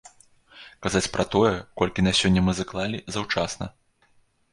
Казаць 0.85 1.09
пра 1.17 1.25
тое, 1.35 1.51
колькі 1.81 2.05
на 2.07 2.13
сёння 2.21 2.41
мы 2.47 2.51
заклалі, 2.61 3.03
заўчасна. 3.17 3.65